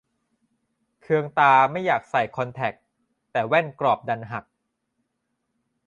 [1.01, 2.73] เคืองตาไม่อยากใส่คอนแทค
[3.31, 4.45] แต่แว่นกรอบดันหัก